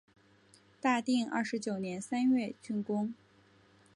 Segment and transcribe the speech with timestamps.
[0.81, 3.13] 大定二十九年三月竣工。